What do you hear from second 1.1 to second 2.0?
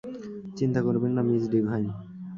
না, miss divine.